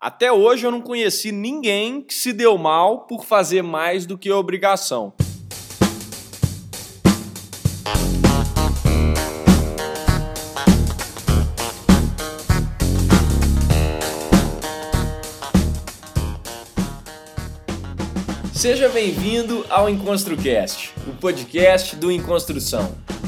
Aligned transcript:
Até 0.00 0.30
hoje 0.30 0.64
eu 0.64 0.70
não 0.70 0.80
conheci 0.80 1.32
ninguém 1.32 2.00
que 2.00 2.14
se 2.14 2.32
deu 2.32 2.56
mal 2.56 3.00
por 3.00 3.24
fazer 3.24 3.62
mais 3.62 4.06
do 4.06 4.16
que 4.16 4.30
obrigação. 4.30 5.12
Seja 18.52 18.88
bem-vindo 18.88 19.66
ao 19.68 19.88
EnconstruCast, 19.88 20.94
o 21.08 21.16
podcast 21.16 21.96
do 21.96 22.12
Enconstrução. 22.12 22.96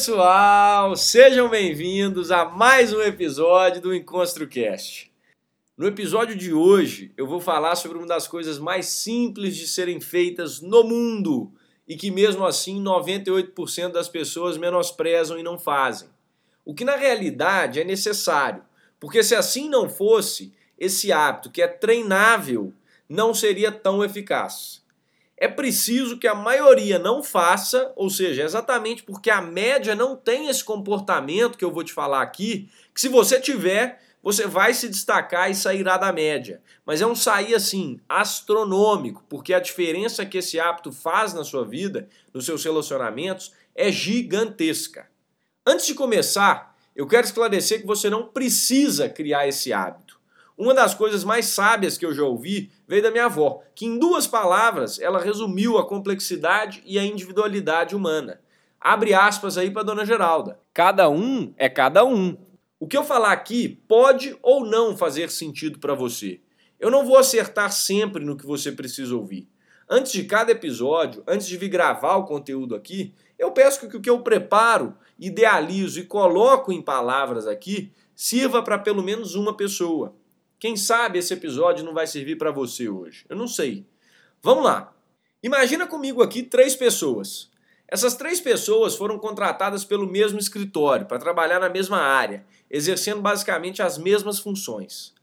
Pessoal, 0.00 0.96
sejam 0.96 1.50
bem-vindos 1.50 2.30
a 2.30 2.46
mais 2.46 2.90
um 2.90 3.02
episódio 3.02 3.82
do 3.82 3.94
EnconstruCast. 3.94 5.12
No 5.76 5.86
episódio 5.86 6.34
de 6.34 6.54
hoje 6.54 7.12
eu 7.18 7.26
vou 7.26 7.38
falar 7.38 7.76
sobre 7.76 7.98
uma 7.98 8.06
das 8.06 8.26
coisas 8.26 8.58
mais 8.58 8.86
simples 8.86 9.54
de 9.54 9.68
serem 9.68 10.00
feitas 10.00 10.62
no 10.62 10.82
mundo 10.84 11.52
e 11.86 11.96
que 11.96 12.10
mesmo 12.10 12.46
assim 12.46 12.82
98% 12.82 13.92
das 13.92 14.08
pessoas 14.08 14.56
menosprezam 14.56 15.38
e 15.38 15.42
não 15.42 15.58
fazem. 15.58 16.08
O 16.64 16.72
que 16.72 16.82
na 16.82 16.96
realidade 16.96 17.78
é 17.78 17.84
necessário, 17.84 18.64
porque 18.98 19.22
se 19.22 19.34
assim 19.34 19.68
não 19.68 19.86
fosse, 19.86 20.50
esse 20.78 21.12
hábito 21.12 21.50
que 21.50 21.60
é 21.60 21.68
treinável 21.68 22.72
não 23.06 23.34
seria 23.34 23.70
tão 23.70 24.02
eficaz 24.02 24.80
é 25.40 25.48
preciso 25.48 26.18
que 26.18 26.28
a 26.28 26.34
maioria 26.34 26.98
não 26.98 27.22
faça, 27.22 27.90
ou 27.96 28.10
seja, 28.10 28.42
exatamente 28.44 29.02
porque 29.02 29.30
a 29.30 29.40
média 29.40 29.94
não 29.94 30.14
tem 30.14 30.48
esse 30.48 30.62
comportamento 30.62 31.56
que 31.56 31.64
eu 31.64 31.72
vou 31.72 31.82
te 31.82 31.94
falar 31.94 32.20
aqui, 32.20 32.68
que 32.94 33.00
se 33.00 33.08
você 33.08 33.40
tiver, 33.40 34.02
você 34.22 34.46
vai 34.46 34.74
se 34.74 34.86
destacar 34.86 35.50
e 35.50 35.54
sairá 35.54 35.96
da 35.96 36.12
média. 36.12 36.60
Mas 36.84 37.00
é 37.00 37.06
um 37.06 37.14
sair 37.14 37.54
assim, 37.54 37.98
astronômico, 38.06 39.24
porque 39.30 39.54
a 39.54 39.60
diferença 39.60 40.26
que 40.26 40.36
esse 40.36 40.60
hábito 40.60 40.92
faz 40.92 41.32
na 41.32 41.42
sua 41.42 41.64
vida, 41.64 42.06
nos 42.34 42.44
seus 42.44 42.62
relacionamentos, 42.62 43.50
é 43.74 43.90
gigantesca. 43.90 45.08
Antes 45.66 45.86
de 45.86 45.94
começar, 45.94 46.76
eu 46.94 47.06
quero 47.06 47.26
esclarecer 47.26 47.80
que 47.80 47.86
você 47.86 48.10
não 48.10 48.26
precisa 48.26 49.08
criar 49.08 49.48
esse 49.48 49.72
hábito. 49.72 50.19
Uma 50.60 50.74
das 50.74 50.92
coisas 50.92 51.24
mais 51.24 51.46
sábias 51.46 51.96
que 51.96 52.04
eu 52.04 52.12
já 52.12 52.22
ouvi 52.22 52.70
veio 52.86 53.02
da 53.02 53.10
minha 53.10 53.24
avó, 53.24 53.62
que 53.74 53.86
em 53.86 53.98
duas 53.98 54.26
palavras 54.26 55.00
ela 55.00 55.18
resumiu 55.18 55.78
a 55.78 55.88
complexidade 55.88 56.82
e 56.84 56.98
a 56.98 57.02
individualidade 57.02 57.96
humana. 57.96 58.42
Abre 58.78 59.14
aspas 59.14 59.56
aí 59.56 59.70
para 59.70 59.84
dona 59.84 60.04
Geralda. 60.04 60.60
Cada 60.74 61.08
um 61.08 61.54
é 61.56 61.66
cada 61.66 62.04
um. 62.04 62.36
O 62.78 62.86
que 62.86 62.94
eu 62.94 63.02
falar 63.02 63.32
aqui 63.32 63.80
pode 63.88 64.36
ou 64.42 64.62
não 64.62 64.94
fazer 64.94 65.30
sentido 65.30 65.78
para 65.78 65.94
você. 65.94 66.42
Eu 66.78 66.90
não 66.90 67.06
vou 67.06 67.16
acertar 67.16 67.72
sempre 67.72 68.22
no 68.22 68.36
que 68.36 68.44
você 68.44 68.70
precisa 68.70 69.16
ouvir. 69.16 69.48
Antes 69.88 70.12
de 70.12 70.24
cada 70.24 70.52
episódio, 70.52 71.22
antes 71.26 71.46
de 71.46 71.56
vir 71.56 71.70
gravar 71.70 72.16
o 72.16 72.26
conteúdo 72.26 72.74
aqui, 72.74 73.14
eu 73.38 73.50
peço 73.50 73.88
que 73.88 73.96
o 73.96 74.00
que 74.00 74.10
eu 74.10 74.20
preparo, 74.20 74.94
idealizo 75.18 76.00
e 76.00 76.04
coloco 76.04 76.70
em 76.70 76.82
palavras 76.82 77.46
aqui 77.46 77.90
sirva 78.14 78.62
para 78.62 78.78
pelo 78.78 79.02
menos 79.02 79.34
uma 79.34 79.56
pessoa. 79.56 80.19
Quem 80.60 80.76
sabe 80.76 81.18
esse 81.18 81.32
episódio 81.32 81.82
não 81.82 81.94
vai 81.94 82.06
servir 82.06 82.36
para 82.36 82.50
você 82.50 82.86
hoje? 82.86 83.24
Eu 83.30 83.34
não 83.34 83.48
sei. 83.48 83.86
Vamos 84.42 84.62
lá. 84.62 84.94
Imagina 85.42 85.86
comigo 85.86 86.22
aqui 86.22 86.42
três 86.42 86.76
pessoas. 86.76 87.50
Essas 87.88 88.14
três 88.14 88.42
pessoas 88.42 88.94
foram 88.94 89.18
contratadas 89.18 89.86
pelo 89.86 90.06
mesmo 90.06 90.38
escritório 90.38 91.06
para 91.06 91.18
trabalhar 91.18 91.60
na 91.60 91.70
mesma 91.70 91.96
área, 91.96 92.44
exercendo 92.70 93.22
basicamente 93.22 93.80
as 93.80 93.96
mesmas 93.96 94.38
funções. 94.38 95.14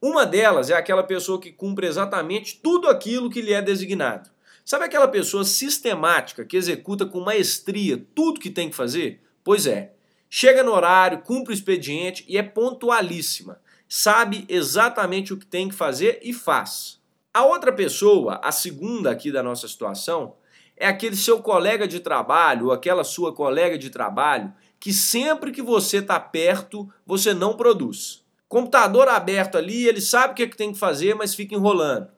Uma 0.00 0.24
delas 0.24 0.70
é 0.70 0.74
aquela 0.74 1.02
pessoa 1.02 1.38
que 1.38 1.52
cumpre 1.52 1.86
exatamente 1.86 2.58
tudo 2.62 2.88
aquilo 2.88 3.28
que 3.28 3.42
lhe 3.42 3.52
é 3.52 3.60
designado. 3.60 4.30
Sabe 4.64 4.86
aquela 4.86 5.08
pessoa 5.08 5.44
sistemática 5.44 6.42
que 6.42 6.56
executa 6.56 7.04
com 7.04 7.20
maestria 7.20 8.02
tudo 8.14 8.40
que 8.40 8.48
tem 8.48 8.70
que 8.70 8.76
fazer? 8.76 9.20
Pois 9.44 9.66
é. 9.66 9.92
Chega 10.30 10.62
no 10.62 10.72
horário, 10.72 11.20
cumpre 11.20 11.52
o 11.52 11.54
expediente 11.54 12.24
e 12.26 12.38
é 12.38 12.42
pontualíssima 12.42 13.60
sabe 13.88 14.44
exatamente 14.48 15.32
o 15.32 15.36
que 15.36 15.46
tem 15.46 15.68
que 15.68 15.74
fazer 15.74 16.20
e 16.22 16.32
faz. 16.32 17.00
A 17.32 17.44
outra 17.44 17.72
pessoa, 17.72 18.40
a 18.42 18.50
segunda 18.50 19.10
aqui 19.10 19.30
da 19.30 19.42
nossa 19.42 19.68
situação, 19.68 20.36
é 20.76 20.86
aquele 20.86 21.16
seu 21.16 21.42
colega 21.42 21.86
de 21.86 22.00
trabalho 22.00 22.66
ou 22.66 22.72
aquela 22.72 23.04
sua 23.04 23.32
colega 23.32 23.78
de 23.78 23.90
trabalho 23.90 24.52
que 24.78 24.92
sempre 24.92 25.50
que 25.50 25.62
você 25.62 25.98
está 25.98 26.20
perto, 26.20 26.88
você 27.04 27.32
não 27.32 27.56
produz. 27.56 28.24
Computador 28.48 29.08
aberto 29.08 29.58
ali, 29.58 29.86
ele 29.86 30.00
sabe 30.00 30.32
o 30.32 30.36
que, 30.36 30.42
é 30.44 30.46
que 30.46 30.56
tem 30.56 30.72
que 30.72 30.78
fazer, 30.78 31.14
mas 31.14 31.34
fica 31.34 31.54
enrolando. 31.54 32.08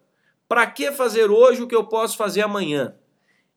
Para 0.49 0.67
que 0.67 0.93
fazer 0.93 1.31
hoje 1.31 1.63
o 1.63 1.69
que 1.69 1.75
eu 1.75 1.85
posso 1.85 2.17
fazer 2.17 2.43
amanhã? 2.43 2.95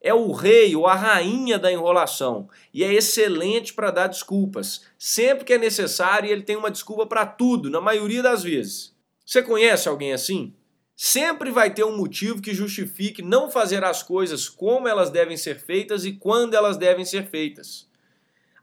É 0.02 0.12
o 0.12 0.32
rei 0.32 0.74
ou 0.74 0.86
a 0.86 0.94
rainha 0.94 1.58
da 1.58 1.72
enrolação 1.72 2.48
e 2.74 2.82
é 2.82 2.92
excelente 2.92 3.72
para 3.72 3.92
dar 3.92 4.08
desculpas. 4.08 4.84
Sempre 4.98 5.44
que 5.44 5.52
é 5.52 5.58
necessário, 5.58 6.28
ele 6.28 6.42
tem 6.42 6.56
uma 6.56 6.70
desculpa 6.70 7.06
para 7.06 7.24
tudo, 7.24 7.70
na 7.70 7.80
maioria 7.80 8.22
das 8.22 8.42
vezes. 8.42 8.92
Você 9.24 9.42
conhece 9.42 9.88
alguém 9.88 10.12
assim? 10.12 10.52
Sempre 10.96 11.50
vai 11.50 11.72
ter 11.72 11.84
um 11.84 11.96
motivo 11.96 12.42
que 12.42 12.52
justifique 12.52 13.22
não 13.22 13.50
fazer 13.50 13.84
as 13.84 14.02
coisas 14.02 14.48
como 14.48 14.88
elas 14.88 15.08
devem 15.08 15.36
ser 15.36 15.58
feitas 15.60 16.04
e 16.04 16.12
quando 16.12 16.54
elas 16.54 16.76
devem 16.76 17.04
ser 17.04 17.26
feitas. 17.28 17.88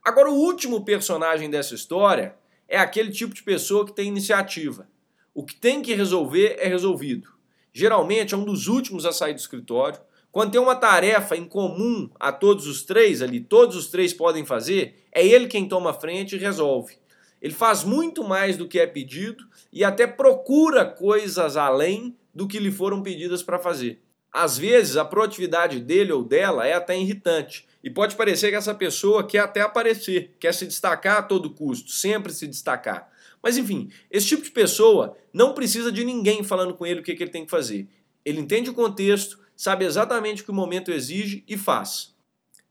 Agora, 0.03 0.29
o 0.29 0.35
último 0.35 0.83
personagem 0.83 1.49
dessa 1.49 1.73
história 1.73 2.35
é 2.67 2.77
aquele 2.77 3.11
tipo 3.11 3.33
de 3.33 3.43
pessoa 3.43 3.85
que 3.85 3.93
tem 3.93 4.07
iniciativa. 4.07 4.87
O 5.33 5.43
que 5.43 5.55
tem 5.55 5.81
que 5.81 5.93
resolver 5.93 6.57
é 6.59 6.67
resolvido. 6.67 7.29
Geralmente 7.73 8.33
é 8.33 8.37
um 8.37 8.45
dos 8.45 8.67
últimos 8.67 9.05
a 9.05 9.11
sair 9.11 9.33
do 9.33 9.39
escritório, 9.39 9.99
quando 10.39 10.53
tem 10.53 10.61
uma 10.61 10.77
tarefa 10.77 11.35
em 11.35 11.43
comum 11.43 12.09
a 12.17 12.31
todos 12.31 12.65
os 12.65 12.83
três 12.83 13.21
ali, 13.21 13.41
todos 13.41 13.75
os 13.75 13.87
três 13.87 14.13
podem 14.13 14.45
fazer, 14.45 15.03
é 15.11 15.27
ele 15.27 15.49
quem 15.49 15.67
toma 15.67 15.91
frente 15.91 16.37
e 16.37 16.39
resolve. 16.39 16.95
Ele 17.41 17.53
faz 17.53 17.83
muito 17.83 18.23
mais 18.23 18.55
do 18.55 18.65
que 18.65 18.79
é 18.79 18.87
pedido 18.87 19.43
e 19.69 19.83
até 19.83 20.07
procura 20.07 20.85
coisas 20.85 21.57
além 21.57 22.15
do 22.33 22.47
que 22.47 22.57
lhe 22.57 22.71
foram 22.71 23.03
pedidas 23.03 23.43
para 23.43 23.59
fazer. 23.59 24.01
Às 24.31 24.57
vezes, 24.57 24.95
a 24.95 25.03
proatividade 25.03 25.81
dele 25.81 26.13
ou 26.13 26.23
dela 26.23 26.65
é 26.65 26.71
até 26.71 26.97
irritante 26.97 27.67
e 27.83 27.89
pode 27.89 28.15
parecer 28.15 28.49
que 28.49 28.55
essa 28.55 28.73
pessoa 28.73 29.27
quer 29.27 29.39
até 29.39 29.59
aparecer, 29.59 30.37
quer 30.39 30.53
se 30.53 30.65
destacar 30.65 31.17
a 31.17 31.23
todo 31.23 31.53
custo, 31.53 31.91
sempre 31.91 32.31
se 32.31 32.47
destacar. 32.47 33.11
Mas 33.43 33.57
enfim, 33.57 33.89
esse 34.09 34.27
tipo 34.27 34.43
de 34.43 34.51
pessoa 34.51 35.17
não 35.33 35.53
precisa 35.53 35.91
de 35.91 36.05
ninguém 36.05 36.45
falando 36.45 36.75
com 36.75 36.85
ele 36.85 37.01
o 37.01 37.03
que, 37.03 37.13
que 37.13 37.23
ele 37.23 37.29
tem 37.29 37.43
que 37.43 37.51
fazer. 37.51 37.89
Ele 38.23 38.39
entende 38.39 38.69
o 38.69 38.73
contexto, 38.73 39.37
sabe 39.59 39.83
exatamente 39.83 40.41
o 40.41 40.45
que 40.45 40.51
o 40.51 40.53
momento 40.53 40.89
exige 40.89 41.43
e 41.45 41.57
faz. 41.57 42.15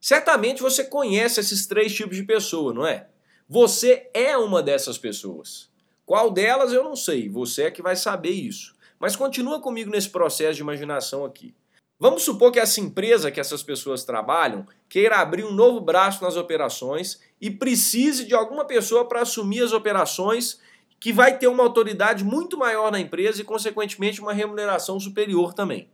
Certamente 0.00 0.62
você 0.62 0.82
conhece 0.82 1.38
esses 1.38 1.66
três 1.66 1.94
tipos 1.94 2.16
de 2.16 2.22
pessoa, 2.22 2.72
não 2.72 2.86
é? 2.86 3.08
Você 3.46 4.08
é 4.14 4.38
uma 4.38 4.62
dessas 4.62 4.96
pessoas. 4.96 5.68
Qual 6.06 6.30
delas 6.30 6.72
eu 6.72 6.82
não 6.82 6.96
sei, 6.96 7.28
você 7.28 7.64
é 7.64 7.70
que 7.70 7.82
vai 7.82 7.94
saber 7.94 8.30
isso. 8.30 8.74
Mas 8.98 9.14
continua 9.14 9.60
comigo 9.60 9.90
nesse 9.90 10.08
processo 10.08 10.54
de 10.54 10.62
imaginação 10.62 11.26
aqui. 11.26 11.54
Vamos 12.00 12.22
supor 12.22 12.50
que 12.50 12.58
essa 12.58 12.80
empresa 12.80 13.30
que 13.30 13.38
essas 13.38 13.62
pessoas 13.62 14.02
trabalham 14.02 14.66
queira 14.88 15.18
abrir 15.18 15.44
um 15.44 15.52
novo 15.52 15.82
braço 15.82 16.24
nas 16.24 16.36
operações 16.36 17.20
e 17.38 17.50
precise 17.50 18.24
de 18.24 18.34
alguma 18.34 18.64
pessoa 18.64 19.06
para 19.06 19.20
assumir 19.20 19.62
as 19.62 19.74
operações 19.74 20.58
que 20.98 21.12
vai 21.12 21.38
ter 21.38 21.48
uma 21.48 21.64
autoridade 21.64 22.24
muito 22.24 22.56
maior 22.56 22.90
na 22.90 22.98
empresa 22.98 23.42
e, 23.42 23.44
consequentemente, 23.44 24.22
uma 24.22 24.32
remuneração 24.32 24.98
superior 24.98 25.52
também. 25.52 25.86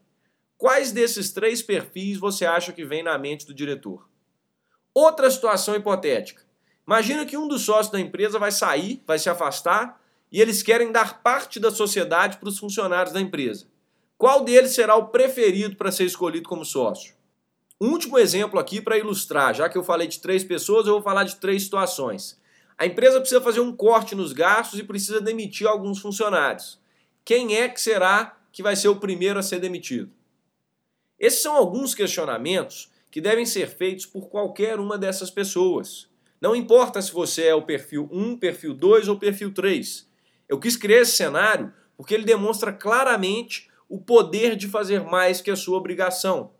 Quais 0.65 0.93
desses 0.93 1.31
três 1.31 1.61
perfis 1.61 2.17
você 2.17 2.47
acha 2.47 2.73
que 2.73 2.87
vem 2.87 3.03
na 3.03 3.19
mente 3.19 3.45
do 3.45 3.53
diretor? 3.53 4.09
Outra 4.95 5.31
situação 5.31 5.75
hipotética. 5.75 6.43
Imagina 6.87 7.27
que 7.27 7.37
um 7.37 7.47
dos 7.47 7.61
sócios 7.61 7.93
da 7.93 8.01
empresa 8.01 8.39
vai 8.39 8.51
sair, 8.51 9.03
vai 9.07 9.19
se 9.19 9.29
afastar 9.29 10.01
e 10.33 10.41
eles 10.41 10.63
querem 10.63 10.91
dar 10.91 11.23
parte 11.23 11.61
da 11.61 11.71
sociedade 11.71 12.39
para 12.39 12.49
os 12.49 12.59
funcionários 12.59 13.13
da 13.13 13.21
empresa. 13.21 13.67
Qual 14.17 14.43
deles 14.43 14.75
será 14.75 14.97
o 14.97 15.09
preferido 15.09 15.77
para 15.77 15.93
ser 15.93 16.05
escolhido 16.07 16.49
como 16.49 16.65
sócio? 16.65 17.15
Um 17.79 17.91
último 17.91 18.19
exemplo 18.19 18.59
aqui 18.59 18.81
para 18.81 18.97
ilustrar, 18.97 19.55
já 19.55 19.69
que 19.69 19.77
eu 19.77 19.85
falei 19.85 20.09
de 20.09 20.19
três 20.19 20.43
pessoas, 20.43 20.87
eu 20.87 20.95
vou 20.95 21.03
falar 21.03 21.25
de 21.25 21.37
três 21.37 21.65
situações. 21.65 22.41
A 22.79 22.87
empresa 22.87 23.21
precisa 23.21 23.43
fazer 23.43 23.61
um 23.61 23.77
corte 23.77 24.15
nos 24.15 24.33
gastos 24.33 24.81
e 24.81 24.83
precisa 24.83 25.21
demitir 25.21 25.67
alguns 25.67 25.99
funcionários. 25.99 26.81
Quem 27.23 27.55
é 27.55 27.69
que 27.69 27.79
será 27.79 28.35
que 28.51 28.63
vai 28.63 28.75
ser 28.75 28.89
o 28.89 28.97
primeiro 28.97 29.39
a 29.39 29.43
ser 29.43 29.61
demitido? 29.61 30.11
Esses 31.25 31.41
são 31.41 31.56
alguns 31.56 31.94
questionamentos 31.94 32.93
que 33.11 33.19
devem 33.19 33.47
ser 33.47 33.67
feitos 33.67 34.05
por 34.05 34.29
qualquer 34.29 34.79
uma 34.79 34.99
dessas 34.99 35.31
pessoas. 35.31 36.06
Não 36.38 36.55
importa 36.55 37.00
se 37.00 37.11
você 37.11 37.44
é 37.44 37.55
o 37.55 37.62
perfil 37.62 38.06
1, 38.12 38.37
perfil 38.37 38.75
2 38.75 39.09
ou 39.09 39.19
perfil 39.19 39.50
3. 39.50 40.06
Eu 40.47 40.61
quis 40.61 40.76
criar 40.76 41.00
esse 41.00 41.12
cenário 41.12 41.73
porque 41.97 42.12
ele 42.12 42.25
demonstra 42.26 42.75
claramente 42.75 43.71
o 43.88 43.99
poder 43.99 44.55
de 44.55 44.69
fazer 44.69 45.03
mais 45.03 45.41
que 45.41 45.50
a 45.50 45.56
sua 45.56 45.79
obrigação. 45.79 46.53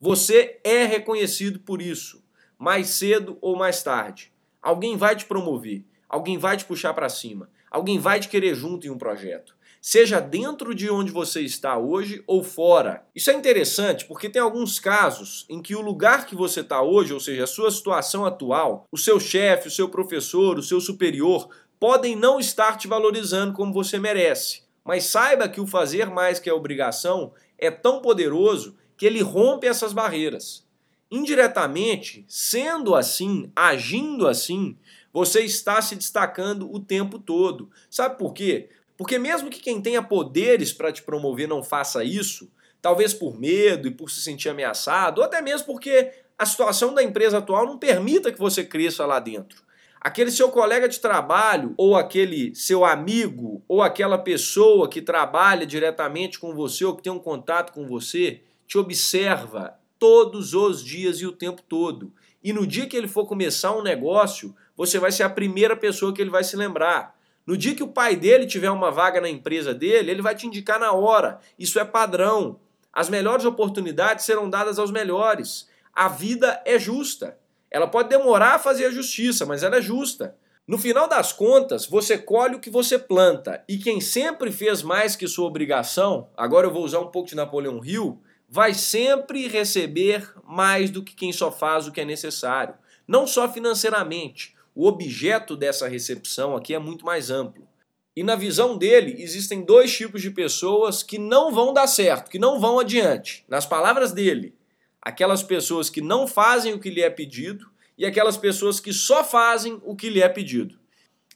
Você 0.00 0.58
é 0.64 0.84
reconhecido 0.86 1.60
por 1.60 1.80
isso, 1.80 2.20
mais 2.58 2.88
cedo 2.88 3.38
ou 3.40 3.54
mais 3.54 3.80
tarde. 3.80 4.32
Alguém 4.60 4.96
vai 4.96 5.14
te 5.14 5.24
promover, 5.24 5.84
alguém 6.08 6.36
vai 6.36 6.56
te 6.56 6.64
puxar 6.64 6.94
para 6.94 7.08
cima, 7.08 7.48
alguém 7.70 8.00
vai 8.00 8.18
te 8.18 8.28
querer 8.28 8.56
junto 8.56 8.88
em 8.88 8.90
um 8.90 8.98
projeto 8.98 9.54
seja 9.80 10.20
dentro 10.20 10.74
de 10.74 10.90
onde 10.90 11.10
você 11.10 11.40
está 11.40 11.78
hoje 11.78 12.22
ou 12.26 12.44
fora. 12.44 13.06
Isso 13.14 13.30
é 13.30 13.34
interessante 13.34 14.04
porque 14.04 14.28
tem 14.28 14.42
alguns 14.42 14.78
casos 14.78 15.46
em 15.48 15.62
que 15.62 15.74
o 15.74 15.80
lugar 15.80 16.26
que 16.26 16.36
você 16.36 16.60
está 16.60 16.82
hoje, 16.82 17.14
ou 17.14 17.20
seja, 17.20 17.44
a 17.44 17.46
sua 17.46 17.70
situação 17.70 18.26
atual, 18.26 18.86
o 18.92 18.98
seu 18.98 19.18
chefe, 19.18 19.68
o 19.68 19.70
seu 19.70 19.88
professor, 19.88 20.58
o 20.58 20.62
seu 20.62 20.80
superior, 20.80 21.48
podem 21.78 22.14
não 22.14 22.38
estar 22.38 22.76
te 22.76 22.86
valorizando 22.86 23.54
como 23.54 23.72
você 23.72 23.98
merece. 23.98 24.62
Mas 24.84 25.04
saiba 25.04 25.48
que 25.48 25.60
o 25.60 25.66
fazer 25.66 26.10
mais 26.10 26.38
que 26.38 26.50
a 26.50 26.54
obrigação 26.54 27.32
é 27.58 27.70
tão 27.70 28.02
poderoso 28.02 28.76
que 28.96 29.06
ele 29.06 29.22
rompe 29.22 29.66
essas 29.66 29.92
barreiras. 29.92 30.66
Indiretamente, 31.10 32.24
sendo 32.28 32.94
assim, 32.94 33.50
agindo 33.56 34.28
assim, 34.28 34.76
você 35.12 35.40
está 35.40 35.80
se 35.82 35.96
destacando 35.96 36.72
o 36.72 36.78
tempo 36.78 37.18
todo. 37.18 37.70
Sabe 37.90 38.18
por 38.18 38.32
quê? 38.32 38.68
Porque 39.00 39.18
mesmo 39.18 39.48
que 39.48 39.60
quem 39.60 39.80
tenha 39.80 40.02
poderes 40.02 40.74
para 40.74 40.92
te 40.92 41.02
promover 41.02 41.48
não 41.48 41.62
faça 41.62 42.04
isso, 42.04 42.52
talvez 42.82 43.14
por 43.14 43.40
medo 43.40 43.88
e 43.88 43.90
por 43.90 44.10
se 44.10 44.20
sentir 44.20 44.50
ameaçado, 44.50 45.20
ou 45.20 45.24
até 45.24 45.40
mesmo 45.40 45.68
porque 45.68 46.12
a 46.36 46.44
situação 46.44 46.92
da 46.92 47.02
empresa 47.02 47.38
atual 47.38 47.64
não 47.64 47.78
permita 47.78 48.30
que 48.30 48.38
você 48.38 48.62
cresça 48.62 49.06
lá 49.06 49.18
dentro. 49.18 49.62
Aquele 49.98 50.30
seu 50.30 50.50
colega 50.50 50.86
de 50.86 51.00
trabalho, 51.00 51.72
ou 51.78 51.96
aquele 51.96 52.54
seu 52.54 52.84
amigo, 52.84 53.64
ou 53.66 53.80
aquela 53.80 54.18
pessoa 54.18 54.86
que 54.86 55.00
trabalha 55.00 55.64
diretamente 55.64 56.38
com 56.38 56.54
você 56.54 56.84
ou 56.84 56.94
que 56.94 57.02
tem 57.02 57.10
um 57.10 57.18
contato 57.18 57.72
com 57.72 57.86
você, 57.86 58.42
te 58.66 58.76
observa 58.76 59.78
todos 59.98 60.52
os 60.52 60.84
dias 60.84 61.22
e 61.22 61.26
o 61.26 61.32
tempo 61.32 61.62
todo. 61.62 62.12
E 62.44 62.52
no 62.52 62.66
dia 62.66 62.86
que 62.86 62.98
ele 62.98 63.08
for 63.08 63.24
começar 63.24 63.74
um 63.74 63.82
negócio, 63.82 64.54
você 64.76 64.98
vai 64.98 65.10
ser 65.10 65.22
a 65.22 65.30
primeira 65.30 65.74
pessoa 65.74 66.12
que 66.12 66.20
ele 66.20 66.28
vai 66.28 66.44
se 66.44 66.54
lembrar. 66.54 67.18
No 67.46 67.56
dia 67.56 67.74
que 67.74 67.82
o 67.82 67.88
pai 67.88 68.16
dele 68.16 68.46
tiver 68.46 68.70
uma 68.70 68.90
vaga 68.90 69.20
na 69.20 69.28
empresa 69.28 69.74
dele, 69.74 70.10
ele 70.10 70.22
vai 70.22 70.34
te 70.34 70.46
indicar 70.46 70.78
na 70.78 70.92
hora. 70.92 71.40
Isso 71.58 71.78
é 71.78 71.84
padrão. 71.84 72.60
As 72.92 73.08
melhores 73.08 73.44
oportunidades 73.44 74.24
serão 74.24 74.48
dadas 74.48 74.78
aos 74.78 74.90
melhores. 74.90 75.68
A 75.92 76.08
vida 76.08 76.60
é 76.64 76.78
justa. 76.78 77.38
Ela 77.70 77.86
pode 77.86 78.08
demorar 78.08 78.54
a 78.54 78.58
fazer 78.58 78.86
a 78.86 78.90
justiça, 78.90 79.46
mas 79.46 79.62
ela 79.62 79.76
é 79.76 79.82
justa. 79.82 80.36
No 80.66 80.78
final 80.78 81.08
das 81.08 81.32
contas, 81.32 81.86
você 81.86 82.16
colhe 82.16 82.54
o 82.56 82.60
que 82.60 82.70
você 82.70 82.98
planta. 82.98 83.64
E 83.68 83.78
quem 83.78 84.00
sempre 84.00 84.52
fez 84.52 84.82
mais 84.82 85.16
que 85.16 85.26
sua 85.26 85.46
obrigação, 85.46 86.28
agora 86.36 86.66
eu 86.66 86.72
vou 86.72 86.84
usar 86.84 87.00
um 87.00 87.10
pouco 87.10 87.28
de 87.28 87.34
Napoleão 87.34 87.84
Hill, 87.84 88.20
vai 88.48 88.74
sempre 88.74 89.48
receber 89.48 90.32
mais 90.44 90.90
do 90.90 91.02
que 91.02 91.14
quem 91.14 91.32
só 91.32 91.50
faz 91.50 91.86
o 91.86 91.92
que 91.92 92.00
é 92.00 92.04
necessário. 92.04 92.74
Não 93.06 93.26
só 93.26 93.48
financeiramente, 93.48 94.54
o 94.74 94.86
objeto 94.86 95.56
dessa 95.56 95.88
recepção 95.88 96.56
aqui 96.56 96.74
é 96.74 96.78
muito 96.78 97.04
mais 97.04 97.30
amplo. 97.30 97.68
E 98.14 98.22
na 98.22 98.34
visão 98.34 98.76
dele, 98.76 99.22
existem 99.22 99.64
dois 99.64 99.96
tipos 99.96 100.20
de 100.20 100.30
pessoas 100.30 101.02
que 101.02 101.18
não 101.18 101.52
vão 101.52 101.72
dar 101.72 101.86
certo, 101.86 102.30
que 102.30 102.38
não 102.38 102.60
vão 102.60 102.78
adiante. 102.78 103.44
Nas 103.48 103.64
palavras 103.64 104.12
dele, 104.12 104.54
aquelas 105.00 105.42
pessoas 105.42 105.88
que 105.88 106.00
não 106.00 106.26
fazem 106.26 106.74
o 106.74 106.78
que 106.80 106.90
lhe 106.90 107.00
é 107.00 107.08
pedido 107.08 107.70
e 107.96 108.04
aquelas 108.04 108.36
pessoas 108.36 108.80
que 108.80 108.92
só 108.92 109.22
fazem 109.22 109.80
o 109.84 109.94
que 109.94 110.10
lhe 110.10 110.20
é 110.20 110.28
pedido. 110.28 110.78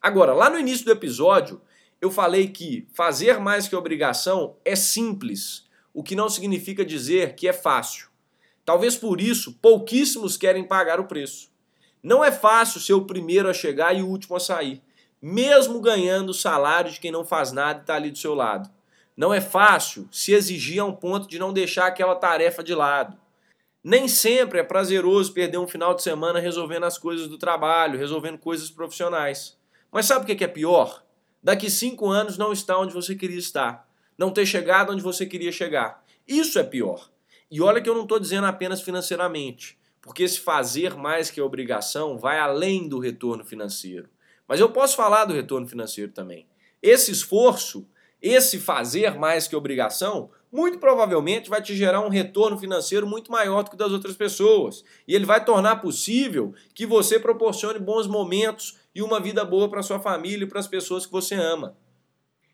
Agora, 0.01 0.35
lá 0.35 0.51
no 0.51 0.59
início 0.59 0.85
do 0.85 0.93
episódio, 0.93 1.61
eu 2.01 2.11
falei 2.11 2.49
que 2.49 2.87
fazer 2.93 3.39
mais 3.39 3.67
que 3.67 3.77
obrigação 3.77 4.57
é 4.65 4.77
simples, 4.77 5.65
o 5.93 6.03
que 6.03 6.17
não 6.17 6.29
significa 6.29 6.85
dizer 6.85 7.35
que 7.35 7.49
é 7.49 7.53
fácil. 7.53 8.09
Talvez 8.65 8.97
por 8.97 9.21
isso 9.21 9.55
pouquíssimos 9.63 10.37
querem 10.37 10.65
pagar 10.65 10.99
o 10.99 11.07
preço. 11.07 11.51
Não 12.05 12.23
é 12.23 12.31
fácil 12.31 12.83
ser 12.83 12.93
o 12.93 13.06
primeiro 13.06 13.49
a 13.49 13.55
chegar 13.55 13.97
e 13.97 14.03
o 14.03 14.06
último 14.06 14.37
a 14.37 14.41
sair, 14.41 14.83
mesmo 15.23 15.81
ganhando 15.81 16.29
o 16.29 16.35
salário 16.35 16.93
de 16.93 17.01
quem 17.01 17.11
não 17.11 17.25
faz 17.25 17.51
nada 17.51 17.79
e 17.79 17.81
está 17.81 17.95
ali 17.95 18.11
do 18.11 18.19
seu 18.19 18.35
lado. 18.35 18.69
Não 19.17 19.33
é 19.33 19.41
fácil 19.41 20.06
se 20.12 20.35
exigir 20.35 20.81
a 20.81 20.85
um 20.85 20.93
ponto 20.93 21.27
de 21.27 21.39
não 21.39 21.51
deixar 21.51 21.87
aquela 21.87 22.15
tarefa 22.15 22.62
de 22.62 22.75
lado. 22.75 23.17
Nem 23.83 24.06
sempre 24.06 24.59
é 24.59 24.62
prazeroso 24.62 25.33
perder 25.33 25.56
um 25.56 25.67
final 25.67 25.95
de 25.95 26.03
semana 26.03 26.39
resolvendo 26.39 26.85
as 26.85 26.99
coisas 26.99 27.27
do 27.27 27.39
trabalho, 27.39 27.99
resolvendo 27.99 28.37
coisas 28.37 28.71
profissionais. 28.71 29.56
Mas 29.91 30.05
sabe 30.05 30.31
o 30.31 30.37
que 30.37 30.45
é 30.45 30.49
pior? 30.49 31.03
Daqui 31.43 31.71
cinco 31.71 32.11
anos 32.11 32.37
não 32.37 32.53
estar 32.53 32.77
onde 32.79 32.93
você 32.93 33.15
queria 33.15 33.39
estar. 33.39 33.89
Não 34.19 34.31
ter 34.31 34.45
chegado 34.45 34.93
onde 34.93 35.03
você 35.03 35.25
queria 35.25 35.51
chegar. 35.51 36.05
Isso 36.29 36.59
é 36.59 36.65
pior. 36.65 37.09
E 37.51 37.62
olha 37.62 37.81
que 37.81 37.89
eu 37.89 37.95
não 37.95 38.03
estou 38.03 38.21
dizendo 38.21 38.47
apenas 38.47 38.83
financeiramente. 38.83 39.79
Porque 40.05 40.23
esse 40.23 40.39
fazer 40.39 40.95
mais 40.99 41.31
que 41.31 41.41
a 41.41 41.45
obrigação 41.45 42.19
vai 42.19 42.39
além 42.39 42.87
do 42.87 42.99
retorno 42.99 43.43
financeiro. 43.43 44.11
Mas 44.47 44.61
eu 44.61 44.69
posso 44.69 44.95
falar 44.95 45.25
do 45.25 45.33
retorno 45.33 45.67
financeiro 45.67 46.12
também. 46.12 46.47
Esse 46.83 47.11
esforço, 47.11 47.89
esse 48.21 48.61
fazer 48.61 49.19
mais 49.19 49.49
que 49.49 49.56
obrigação, 49.56 50.31
muito 50.53 50.79
provavelmente 50.79 51.49
vai 51.49 51.62
te 51.62 51.75
gerar 51.75 52.03
um 52.03 52.11
retorno 52.11 52.59
financeiro 52.59 53.06
muito 53.06 53.33
maior 53.33 53.62
do 53.62 53.71
que 53.71 53.79
das 53.79 53.93
outras 53.93 54.15
pessoas. 54.15 54.85
E 55.09 55.15
ele 55.15 55.25
vai 55.25 55.43
tornar 55.43 55.77
possível 55.77 56.53
que 56.75 56.85
você 56.85 57.19
proporcione 57.19 57.79
bons 57.79 58.06
momentos 58.06 58.77
e 58.95 59.01
uma 59.01 59.19
vida 59.19 59.43
boa 59.43 59.71
para 59.71 59.83
sua 59.83 59.99
família 59.99 60.45
e 60.45 60.49
para 60.49 60.61
as 60.61 60.69
pessoas 60.69 61.06
que 61.06 61.12
você 61.12 61.35
ama. 61.35 61.79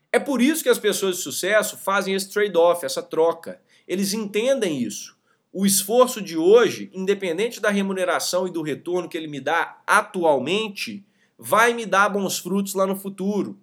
É 0.09 0.19
por 0.19 0.41
isso 0.41 0.63
que 0.63 0.69
as 0.69 0.79
pessoas 0.79 1.17
de 1.17 1.23
sucesso 1.23 1.75
fazem 1.75 2.15
esse 2.15 2.31
trade-off, 2.31 2.85
essa 2.85 3.03
troca. 3.03 3.61
Eles 3.85 4.13
entendem 4.13 4.81
isso 4.81 5.19
o 5.53 5.65
esforço 5.65 6.21
de 6.21 6.37
hoje, 6.37 6.89
independente 6.93 7.59
da 7.59 7.69
remuneração 7.69 8.47
e 8.47 8.51
do 8.51 8.61
retorno 8.61 9.09
que 9.09 9.17
ele 9.17 9.27
me 9.27 9.41
dá 9.41 9.81
atualmente, 9.85 11.05
vai 11.37 11.73
me 11.73 11.85
dar 11.85 12.07
bons 12.07 12.39
frutos 12.39 12.73
lá 12.73 12.87
no 12.87 12.95
futuro. 12.95 13.59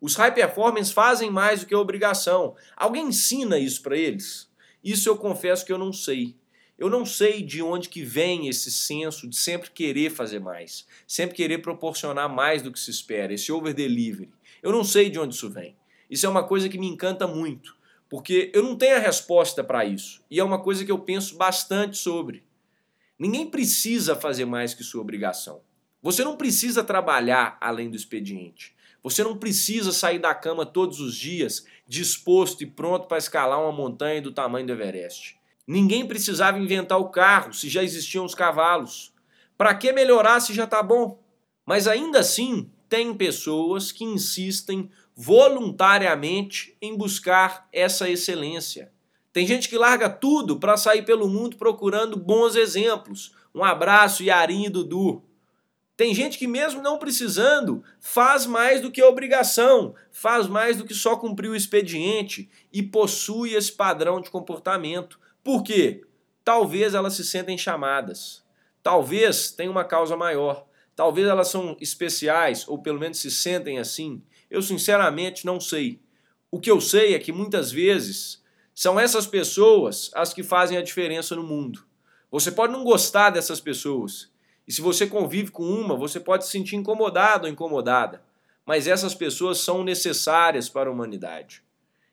Os 0.00 0.14
high 0.14 0.32
performers 0.32 0.92
fazem 0.92 1.30
mais 1.30 1.60
do 1.60 1.66
que 1.66 1.74
a 1.74 1.78
obrigação. 1.80 2.54
Alguém 2.76 3.06
ensina 3.06 3.58
isso 3.58 3.82
para 3.82 3.96
eles? 3.96 4.48
Isso 4.84 5.08
eu 5.08 5.16
confesso 5.16 5.64
que 5.64 5.72
eu 5.72 5.78
não 5.78 5.92
sei. 5.92 6.36
Eu 6.78 6.88
não 6.88 7.04
sei 7.04 7.42
de 7.42 7.62
onde 7.62 7.88
que 7.88 8.02
vem 8.02 8.48
esse 8.48 8.70
senso 8.70 9.28
de 9.28 9.36
sempre 9.36 9.70
querer 9.70 10.10
fazer 10.10 10.40
mais, 10.40 10.86
sempre 11.06 11.36
querer 11.36 11.58
proporcionar 11.58 12.28
mais 12.28 12.62
do 12.62 12.72
que 12.72 12.80
se 12.80 12.90
espera, 12.90 13.32
esse 13.32 13.52
over 13.52 13.74
delivery. 13.74 14.30
Eu 14.62 14.72
não 14.72 14.82
sei 14.82 15.10
de 15.10 15.18
onde 15.18 15.34
isso 15.34 15.50
vem. 15.50 15.76
Isso 16.10 16.26
é 16.26 16.28
uma 16.28 16.44
coisa 16.44 16.68
que 16.68 16.78
me 16.78 16.88
encanta 16.88 17.26
muito 17.26 17.76
porque 18.12 18.50
eu 18.52 18.62
não 18.62 18.76
tenho 18.76 18.96
a 18.96 18.98
resposta 18.98 19.64
para 19.64 19.86
isso. 19.86 20.22
E 20.30 20.38
é 20.38 20.44
uma 20.44 20.58
coisa 20.58 20.84
que 20.84 20.92
eu 20.92 20.98
penso 20.98 21.34
bastante 21.34 21.96
sobre. 21.96 22.44
Ninguém 23.18 23.46
precisa 23.46 24.14
fazer 24.14 24.44
mais 24.44 24.74
que 24.74 24.84
sua 24.84 25.00
obrigação. 25.00 25.62
Você 26.02 26.22
não 26.22 26.36
precisa 26.36 26.84
trabalhar 26.84 27.56
além 27.58 27.88
do 27.88 27.96
expediente. 27.96 28.76
Você 29.02 29.24
não 29.24 29.38
precisa 29.38 29.92
sair 29.92 30.18
da 30.18 30.34
cama 30.34 30.66
todos 30.66 31.00
os 31.00 31.16
dias 31.16 31.64
disposto 31.88 32.62
e 32.62 32.66
pronto 32.66 33.08
para 33.08 33.16
escalar 33.16 33.58
uma 33.58 33.72
montanha 33.72 34.20
do 34.20 34.30
tamanho 34.30 34.66
do 34.66 34.74
Everest. 34.74 35.40
Ninguém 35.66 36.06
precisava 36.06 36.58
inventar 36.58 36.98
o 36.98 37.08
carro 37.08 37.54
se 37.54 37.70
já 37.70 37.82
existiam 37.82 38.26
os 38.26 38.34
cavalos. 38.34 39.14
Para 39.56 39.74
que 39.74 39.90
melhorar 39.90 40.38
se 40.40 40.52
já 40.52 40.64
está 40.64 40.82
bom? 40.82 41.18
Mas 41.64 41.88
ainda 41.88 42.18
assim, 42.18 42.70
tem 42.90 43.14
pessoas 43.14 43.90
que 43.90 44.04
insistem 44.04 44.90
voluntariamente 45.14 46.76
em 46.80 46.96
buscar 46.96 47.68
essa 47.72 48.08
excelência. 48.08 48.92
Tem 49.32 49.46
gente 49.46 49.68
que 49.68 49.78
larga 49.78 50.10
tudo 50.10 50.58
para 50.58 50.76
sair 50.76 51.02
pelo 51.02 51.28
mundo 51.28 51.56
procurando 51.56 52.16
bons 52.16 52.54
exemplos. 52.54 53.34
Um 53.54 53.64
abraço, 53.64 54.22
Yarim 54.22 54.66
e 54.66 54.70
Dudu. 54.70 55.22
Tem 55.96 56.14
gente 56.14 56.38
que, 56.38 56.46
mesmo 56.46 56.82
não 56.82 56.98
precisando, 56.98 57.84
faz 58.00 58.46
mais 58.46 58.80
do 58.80 58.90
que 58.90 59.02
obrigação, 59.02 59.94
faz 60.10 60.46
mais 60.48 60.76
do 60.76 60.84
que 60.84 60.94
só 60.94 61.16
cumprir 61.16 61.48
o 61.48 61.56
expediente 61.56 62.50
e 62.72 62.82
possui 62.82 63.54
esse 63.54 63.72
padrão 63.72 64.20
de 64.20 64.30
comportamento. 64.30 65.20
Por 65.44 65.62
quê? 65.62 66.02
Talvez 66.44 66.94
elas 66.94 67.14
se 67.14 67.24
sentem 67.24 67.56
chamadas. 67.56 68.42
Talvez 68.82 69.50
tenha 69.52 69.70
uma 69.70 69.84
causa 69.84 70.16
maior. 70.16 70.66
Talvez 70.96 71.26
elas 71.26 71.48
são 71.48 71.76
especiais, 71.80 72.66
ou 72.66 72.82
pelo 72.82 72.98
menos 72.98 73.18
se 73.18 73.30
sentem 73.30 73.78
assim. 73.78 74.22
Eu 74.52 74.60
sinceramente 74.60 75.46
não 75.46 75.58
sei. 75.58 75.98
O 76.50 76.60
que 76.60 76.70
eu 76.70 76.78
sei 76.78 77.14
é 77.14 77.18
que 77.18 77.32
muitas 77.32 77.72
vezes 77.72 78.42
são 78.74 79.00
essas 79.00 79.26
pessoas 79.26 80.10
as 80.14 80.34
que 80.34 80.42
fazem 80.42 80.76
a 80.76 80.82
diferença 80.82 81.34
no 81.34 81.42
mundo. 81.42 81.86
Você 82.30 82.52
pode 82.52 82.70
não 82.70 82.84
gostar 82.84 83.30
dessas 83.30 83.62
pessoas. 83.62 84.30
E 84.68 84.72
se 84.72 84.82
você 84.82 85.06
convive 85.06 85.50
com 85.50 85.64
uma, 85.64 85.96
você 85.96 86.20
pode 86.20 86.44
se 86.44 86.50
sentir 86.50 86.76
incomodado 86.76 87.46
ou 87.46 87.50
incomodada. 87.50 88.22
Mas 88.66 88.86
essas 88.86 89.14
pessoas 89.14 89.58
são 89.58 89.82
necessárias 89.82 90.68
para 90.68 90.90
a 90.90 90.92
humanidade. 90.92 91.62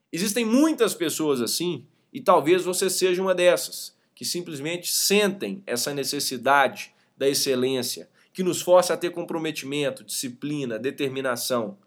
Existem 0.10 0.46
muitas 0.46 0.94
pessoas 0.94 1.42
assim, 1.42 1.86
e 2.14 2.22
talvez 2.22 2.64
você 2.64 2.90
seja 2.90 3.22
uma 3.22 3.36
dessas, 3.36 3.94
que 4.16 4.24
simplesmente 4.24 4.90
sentem 4.90 5.62
essa 5.68 5.94
necessidade 5.94 6.94
da 7.18 7.28
excelência, 7.28 8.10
que 8.32 8.44
nos 8.44 8.62
força 8.62 8.94
a 8.94 8.98
ter 8.98 9.10
comprometimento, 9.10 10.06
disciplina, 10.06 10.80
determinação. 10.80 11.78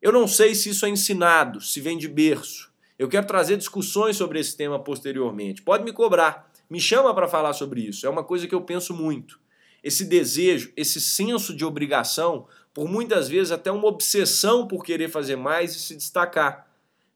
Eu 0.00 0.12
não 0.12 0.28
sei 0.28 0.54
se 0.54 0.70
isso 0.70 0.84
é 0.84 0.88
ensinado, 0.88 1.60
se 1.60 1.80
vem 1.80 1.96
de 1.96 2.08
berço. 2.08 2.70
Eu 2.98 3.08
quero 3.08 3.26
trazer 3.26 3.56
discussões 3.56 4.16
sobre 4.16 4.38
esse 4.38 4.56
tema 4.56 4.78
posteriormente. 4.78 5.62
Pode 5.62 5.84
me 5.84 5.92
cobrar, 5.92 6.50
me 6.68 6.80
chama 6.80 7.14
para 7.14 7.28
falar 7.28 7.52
sobre 7.52 7.80
isso. 7.80 8.06
É 8.06 8.10
uma 8.10 8.24
coisa 8.24 8.46
que 8.46 8.54
eu 8.54 8.60
penso 8.60 8.94
muito. 8.94 9.38
Esse 9.82 10.04
desejo, 10.04 10.72
esse 10.76 11.00
senso 11.00 11.54
de 11.54 11.64
obrigação, 11.64 12.46
por 12.74 12.88
muitas 12.88 13.28
vezes 13.28 13.52
até 13.52 13.70
uma 13.70 13.86
obsessão 13.86 14.66
por 14.66 14.84
querer 14.84 15.08
fazer 15.08 15.36
mais 15.36 15.74
e 15.74 15.78
se 15.78 15.94
destacar. 15.94 16.66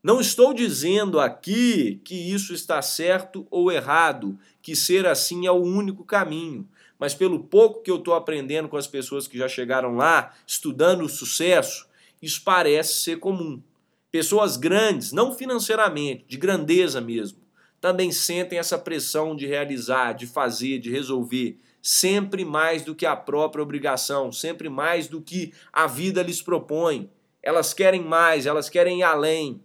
Não 0.03 0.21
estou 0.21 0.55
dizendo 0.55 1.21
aqui 1.21 2.01
que 2.05 2.15
isso 2.15 2.55
está 2.55 2.81
certo 2.81 3.47
ou 3.51 3.71
errado, 3.71 4.39
que 4.63 4.75
ser 4.75 5.07
assim 5.07 5.47
é 5.47 5.51
o 5.51 5.63
único 5.63 6.05
caminho. 6.05 6.67
Mas 6.99 7.15
pelo 7.15 7.41
pouco 7.41 7.83
que 7.83 7.91
eu 7.91 7.97
estou 7.97 8.15
aprendendo 8.15 8.69
com 8.69 8.79
as 8.79 8.87
pessoas 8.87 9.27
que 9.27 9.37
já 9.37 9.49
chegaram 9.49 9.97
lá, 9.97 10.35
estudando 10.47 11.03
o 11.03 11.09
sucesso, 11.09 11.87
isso 12.21 12.43
parece 12.45 12.95
ser 13.03 13.19
comum. 13.19 13.63
Pessoas 14.11 14.57
grandes, 14.57 15.13
não 15.13 15.35
financeiramente, 15.35 16.25
de 16.27 16.37
grandeza 16.37 17.01
mesmo, 17.01 17.39
também 17.81 18.13
sentem 18.13 18.59
essa 18.59 18.79
pressão 18.79 19.35
de 19.35 19.47
realizar, 19.47 20.13
de 20.13 20.27
fazer, 20.27 20.79
de 20.79 20.91
resolver, 20.91 21.59
sempre 21.83 22.45
mais 22.45 22.85
do 22.85 22.95
que 22.95 23.07
a 23.07 23.17
própria 23.17 23.63
obrigação, 23.63 24.31
sempre 24.31 24.69
mais 24.69 25.09
do 25.09 25.21
que 25.21 25.53
a 25.73 25.87
vida 25.87 26.23
lhes 26.23 26.43
propõe. 26.43 27.11
Elas 27.43 27.73
querem 27.73 28.03
mais, 28.05 28.45
elas 28.45 28.69
querem 28.69 29.01
ir 29.01 29.03
além. 29.03 29.63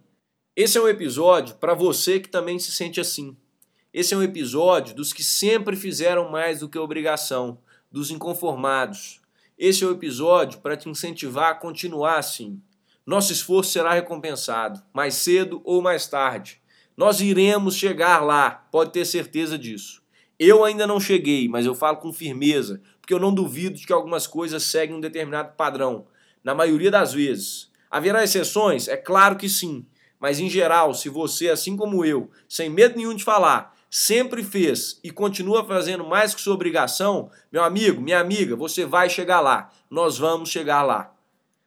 Esse 0.54 0.78
é 0.78 0.80
um 0.80 0.88
episódio 0.88 1.56
para 1.56 1.74
você 1.74 2.18
que 2.18 2.28
também 2.28 2.58
se 2.58 2.72
sente 2.72 2.98
assim. 2.98 3.36
Esse 3.92 4.14
é 4.14 4.16
um 4.16 4.22
episódio 4.22 4.94
dos 4.94 5.12
que 5.12 5.22
sempre 5.22 5.76
fizeram 5.76 6.30
mais 6.30 6.60
do 6.60 6.68
que 6.68 6.78
obrigação, 6.78 7.58
dos 7.90 8.10
inconformados. 8.10 9.20
Esse 9.58 9.84
é 9.84 9.86
o 9.86 9.92
episódio 9.92 10.60
para 10.60 10.76
te 10.76 10.86
incentivar 10.86 11.52
a 11.52 11.54
continuar 11.54 12.18
assim. 12.18 12.60
Nosso 13.06 13.32
esforço 13.32 13.70
será 13.70 13.94
recompensado, 13.94 14.82
mais 14.92 15.14
cedo 15.14 15.62
ou 15.64 15.80
mais 15.80 16.06
tarde. 16.06 16.60
Nós 16.94 17.22
iremos 17.22 17.74
chegar 17.74 18.22
lá, 18.22 18.50
pode 18.50 18.92
ter 18.92 19.06
certeza 19.06 19.56
disso. 19.56 20.02
Eu 20.38 20.62
ainda 20.62 20.86
não 20.86 21.00
cheguei, 21.00 21.48
mas 21.48 21.64
eu 21.64 21.74
falo 21.74 21.96
com 21.96 22.12
firmeza, 22.12 22.82
porque 23.00 23.14
eu 23.14 23.18
não 23.18 23.32
duvido 23.32 23.76
de 23.76 23.86
que 23.86 23.94
algumas 23.94 24.26
coisas 24.26 24.62
seguem 24.62 24.94
um 24.94 25.00
determinado 25.00 25.54
padrão, 25.56 26.06
na 26.44 26.54
maioria 26.54 26.90
das 26.90 27.14
vezes. 27.14 27.70
Haverá 27.90 28.22
exceções? 28.22 28.88
É 28.88 28.96
claro 28.96 29.36
que 29.36 29.48
sim. 29.48 29.86
Mas 30.20 30.38
em 30.38 30.50
geral, 30.50 30.92
se 30.92 31.08
você, 31.08 31.48
assim 31.48 31.78
como 31.78 32.04
eu, 32.04 32.30
sem 32.46 32.68
medo 32.68 32.96
nenhum 32.96 33.14
de 33.14 33.24
falar, 33.24 33.74
sempre 33.90 34.42
fez 34.42 35.00
e 35.02 35.10
continua 35.10 35.64
fazendo 35.64 36.04
mais 36.04 36.34
que 36.34 36.40
sua 36.40 36.54
obrigação, 36.54 37.30
meu 37.50 37.62
amigo, 37.62 38.00
minha 38.00 38.20
amiga, 38.20 38.56
você 38.56 38.84
vai 38.84 39.08
chegar 39.08 39.40
lá. 39.40 39.70
Nós 39.90 40.18
vamos 40.18 40.48
chegar 40.48 40.82
lá. 40.82 41.14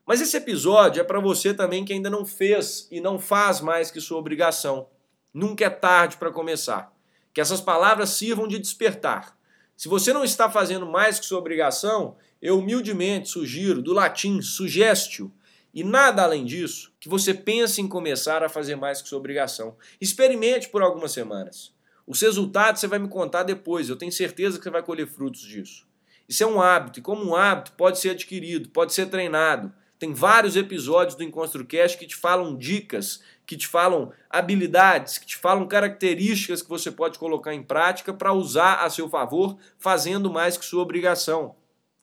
Mas 0.05 0.21
esse 0.21 0.35
episódio 0.35 0.99
é 0.99 1.03
para 1.03 1.19
você 1.19 1.53
também 1.53 1.85
que 1.85 1.93
ainda 1.93 2.09
não 2.09 2.25
fez 2.25 2.87
e 2.89 2.99
não 2.99 3.19
faz 3.19 3.61
mais 3.61 3.91
que 3.91 4.01
sua 4.01 4.17
obrigação. 4.17 4.87
Nunca 5.33 5.65
é 5.65 5.69
tarde 5.69 6.17
para 6.17 6.31
começar. 6.31 6.91
Que 7.33 7.39
essas 7.39 7.61
palavras 7.61 8.09
sirvam 8.09 8.47
de 8.47 8.57
despertar. 8.57 9.37
Se 9.77 9.87
você 9.87 10.11
não 10.11 10.23
está 10.23 10.49
fazendo 10.49 10.85
mais 10.85 11.19
que 11.19 11.25
sua 11.25 11.39
obrigação, 11.39 12.17
eu 12.41 12.57
humildemente 12.57 13.29
sugiro, 13.29 13.81
do 13.81 13.93
latim 13.93 14.41
sugestio, 14.41 15.31
e 15.73 15.83
nada 15.83 16.23
além 16.23 16.43
disso, 16.43 16.91
que 16.99 17.07
você 17.07 17.33
pense 17.33 17.79
em 17.79 17.87
começar 17.87 18.43
a 18.43 18.49
fazer 18.49 18.75
mais 18.75 19.01
que 19.01 19.07
sua 19.07 19.19
obrigação. 19.19 19.77
Experimente 20.01 20.69
por 20.69 20.81
algumas 20.81 21.11
semanas. 21.11 21.71
Os 22.09 22.19
resultados 22.21 22.81
você 22.81 22.87
vai 22.87 22.97
me 22.97 23.07
contar 23.07 23.43
depois, 23.43 23.87
eu 23.87 23.95
tenho 23.95 24.11
certeza 24.11 24.57
que 24.57 24.63
você 24.63 24.71
vai 24.71 24.81
colher 24.81 25.05
frutos 25.05 25.41
disso. 25.41 25.87
Isso 26.27 26.43
é 26.43 26.47
um 26.47 26.59
hábito, 26.59 26.97
e 26.97 27.03
como 27.03 27.23
um 27.23 27.35
hábito 27.35 27.73
pode 27.73 27.99
ser 27.99 28.09
adquirido, 28.09 28.69
pode 28.69 28.95
ser 28.95 29.05
treinado. 29.05 29.71
Tem 29.99 30.11
vários 30.11 30.55
episódios 30.55 31.15
do 31.15 31.21
EnconstruCast 31.21 31.99
que 31.99 32.07
te 32.07 32.15
falam 32.15 32.57
dicas, 32.57 33.21
que 33.45 33.55
te 33.55 33.67
falam 33.67 34.11
habilidades, 34.27 35.19
que 35.19 35.27
te 35.27 35.37
falam 35.37 35.67
características 35.67 36.63
que 36.63 36.69
você 36.69 36.89
pode 36.89 37.19
colocar 37.19 37.53
em 37.53 37.61
prática 37.61 38.11
para 38.11 38.33
usar 38.33 38.83
a 38.83 38.89
seu 38.89 39.07
favor, 39.07 39.55
fazendo 39.77 40.31
mais 40.31 40.57
que 40.57 40.65
sua 40.65 40.81
obrigação. 40.81 41.55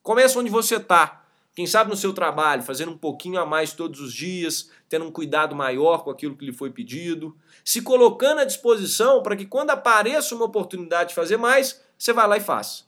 Começa 0.05 0.39
onde 0.39 0.51
você 0.51 0.77
está. 0.77 1.26
Quem 1.57 1.67
sabe 1.67 1.91
no 1.91 1.97
seu 1.97 2.13
trabalho, 2.13 2.63
fazendo 2.63 2.93
um 2.93 2.99
pouquinho 2.99 3.41
a 3.41 3.45
mais 3.45 3.73
todos 3.73 3.99
os 4.01 4.13
dias, 4.13 4.71
tendo 4.89 5.07
um 5.07 5.11
cuidado 5.11 5.57
maior 5.57 6.05
com 6.05 6.11
aquilo 6.11 6.37
que 6.37 6.47
lhe 6.47 6.53
foi 6.53 6.71
pedido, 6.71 7.37
se 7.65 7.83
colocando 7.83 8.43
à 8.43 8.45
disposição 8.45 9.23
para 9.23 9.35
que 9.35 9.47
quando 9.47 9.71
apareça 9.71 10.37
uma 10.37 10.45
oportunidade 10.45 11.09
de 11.09 11.15
fazer 11.17 11.37
mais, 11.37 11.83
você 11.99 12.13
vai 12.13 12.29
lá 12.29 12.37
e 12.37 12.41
faça. 12.41 12.85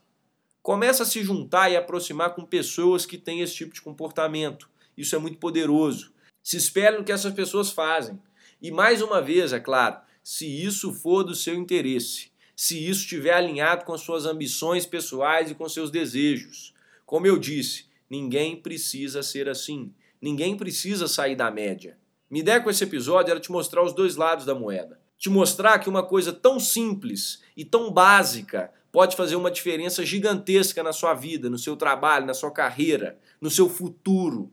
Começa 0.62 1.02
a 1.02 1.06
se 1.06 1.24
juntar 1.24 1.68
e 1.70 1.76
aproximar 1.76 2.34
com 2.34 2.44
pessoas 2.44 3.04
que 3.04 3.18
têm 3.18 3.40
esse 3.40 3.54
tipo 3.54 3.74
de 3.74 3.82
comportamento 3.82 4.68
isso 4.98 5.14
é 5.14 5.18
muito 5.18 5.38
poderoso. 5.38 6.12
Se 6.42 6.56
espere 6.56 6.98
no 6.98 7.04
que 7.04 7.12
essas 7.12 7.32
pessoas 7.32 7.70
fazem. 7.70 8.20
E 8.60 8.72
mais 8.72 9.00
uma 9.00 9.22
vez, 9.22 9.52
é 9.52 9.60
claro, 9.60 10.00
se 10.24 10.44
isso 10.44 10.92
for 10.92 11.22
do 11.22 11.36
seu 11.36 11.54
interesse, 11.54 12.32
se 12.56 12.84
isso 12.84 13.02
estiver 13.02 13.32
alinhado 13.32 13.84
com 13.84 13.96
suas 13.96 14.26
ambições 14.26 14.84
pessoais 14.84 15.52
e 15.52 15.54
com 15.54 15.68
seus 15.68 15.92
desejos. 15.92 16.74
Como 17.06 17.28
eu 17.28 17.38
disse, 17.38 17.86
ninguém 18.10 18.56
precisa 18.56 19.22
ser 19.22 19.48
assim. 19.48 19.92
Ninguém 20.20 20.56
precisa 20.56 21.06
sair 21.06 21.36
da 21.36 21.50
média. 21.50 21.96
Minha 22.30 22.42
ideia 22.42 22.60
com 22.60 22.68
esse 22.68 22.84
episódio 22.84 23.30
era 23.30 23.40
te 23.40 23.50
mostrar 23.50 23.82
os 23.82 23.92
dois 23.92 24.16
lados 24.16 24.44
da 24.44 24.54
moeda. 24.54 25.00
Te 25.16 25.30
mostrar 25.30 25.78
que 25.78 25.88
uma 25.88 26.02
coisa 26.02 26.32
tão 26.32 26.60
simples 26.60 27.42
e 27.56 27.64
tão 27.64 27.90
básica 27.90 28.72
pode 28.92 29.16
fazer 29.16 29.36
uma 29.36 29.50
diferença 29.50 30.04
gigantesca 30.04 30.82
na 30.82 30.92
sua 30.92 31.14
vida, 31.14 31.48
no 31.50 31.58
seu 31.58 31.76
trabalho, 31.76 32.26
na 32.26 32.34
sua 32.34 32.50
carreira, 32.50 33.18
no 33.40 33.50
seu 33.50 33.68
futuro. 33.68 34.52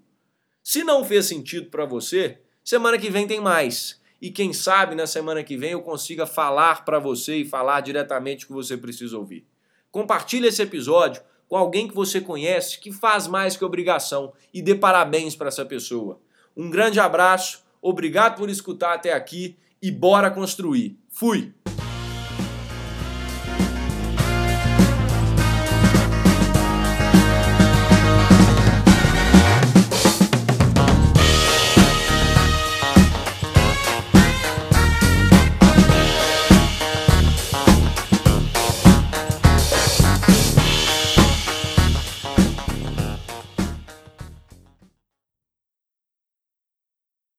Se 0.64 0.84
não 0.84 1.04
fez 1.04 1.26
sentido 1.26 1.70
para 1.70 1.86
você, 1.86 2.40
semana 2.64 2.98
que 2.98 3.10
vem 3.10 3.28
tem 3.28 3.40
mais. 3.40 4.02
E 4.22 4.32
quem 4.32 4.54
sabe 4.54 4.96
na 4.96 5.06
semana 5.06 5.44
que 5.44 5.58
vem 5.58 5.72
eu 5.72 5.82
consiga 5.82 6.26
falar 6.26 6.84
para 6.86 6.98
você 6.98 7.38
e 7.38 7.46
falar 7.46 7.82
diretamente 7.82 8.46
o 8.46 8.48
que 8.48 8.54
você 8.54 8.76
precisa 8.76 9.18
ouvir. 9.18 9.46
Compartilhe 9.92 10.48
esse 10.48 10.62
episódio 10.62 11.22
com 11.48 11.56
alguém 11.56 11.88
que 11.88 11.96
você 11.96 12.20
conhece 12.20 12.80
que 12.80 12.92
faz 12.92 13.28
mais 13.28 13.56
que 13.56 13.66
obrigação 13.66 14.34
e 14.54 14.62
dê 14.62 14.75
parabéns 14.75 15.36
para 15.36 15.48
essa 15.48 15.66
pessoa. 15.66 16.20
Um 16.56 16.70
grande 16.70 17.00
abraço, 17.00 17.64
obrigado 17.82 18.38
por 18.38 18.50
escutar 18.50 18.94
até 18.94 19.14
aqui 19.14 19.58
e 19.82 19.92
bora 19.92 20.32
construir. 20.32 20.98
Fui! 21.10 21.54